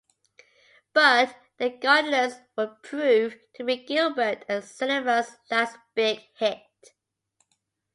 But 0.93 1.35
"The 1.59 1.69
Gondoliers" 1.69 2.33
would 2.57 2.81
prove 2.81 3.35
to 3.53 3.63
be 3.63 3.85
Gilbert 3.85 4.43
and 4.49 4.63
Sullivan's 4.65 5.37
last 5.51 5.77
big 5.93 6.21
hit. 6.39 6.63